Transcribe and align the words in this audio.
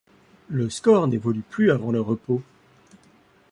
Le 0.49 0.67
score 0.71 1.05
n'évolue 1.07 1.43
plus 1.43 1.69
avant 1.69 1.91
le 1.91 2.01
repos. 2.01 2.41